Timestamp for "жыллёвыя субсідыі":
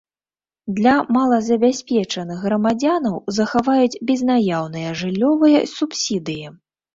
5.03-6.45